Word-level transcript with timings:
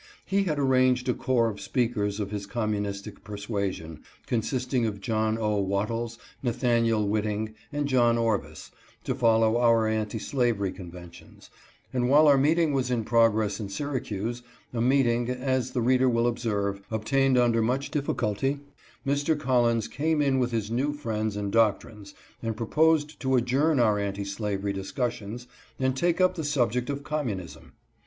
He 0.25 0.45
had 0.45 0.57
arranged 0.57 1.07
a 1.09 1.13
corps 1.13 1.47
of 1.49 1.61
speakers 1.61 2.19
of 2.19 2.31
his 2.31 2.47
communistic 2.47 3.23
persuasion, 3.23 4.01
con 4.25 4.41
sisting 4.41 4.87
of 4.87 4.99
John 4.99 5.35
0. 5.35 5.57
Wattles, 5.59 6.17
Nathaniel 6.41 7.07
Whiting, 7.07 7.53
and 7.71 7.87
John 7.87 8.17
Orvis, 8.17 8.71
to 9.03 9.13
follow 9.13 9.57
our 9.57 9.85
anti 9.87 10.17
slavery 10.17 10.71
conventions, 10.71 11.51
and, 11.93 12.09
while 12.09 12.27
our 12.27 12.39
meeting 12.39 12.73
was 12.73 12.89
in 12.89 13.03
progress 13.03 13.59
in 13.59 13.69
Syracuse, 13.69 14.41
a 14.73 14.81
meeting, 14.81 15.29
as 15.29 15.69
OPPOSES 15.69 15.73
COMMUNISTS. 15.73 15.73
283 15.73 15.73
the 15.75 15.87
reader 15.87 16.09
will 16.09 16.27
observe, 16.27 16.81
obtained 16.89 17.37
under 17.37 17.61
much 17.61 17.91
difficulty, 17.91 18.59
Mr. 19.05 19.39
Collins 19.39 19.87
came 19.87 20.19
in 20.19 20.39
with 20.39 20.49
his 20.49 20.71
new 20.71 20.93
friends 20.93 21.35
and 21.35 21.51
doctrines 21.51 22.15
and 22.41 22.57
proposed 22.57 23.19
to 23.19 23.35
adjourn 23.35 23.79
our 23.79 23.99
anti 23.99 24.25
slavery 24.25 24.73
discussions 24.73 25.45
and 25.79 25.95
take 25.95 26.19
up 26.19 26.33
the 26.33 26.43
subject 26.43 26.89
of 26.89 27.03
communism. 27.03 27.73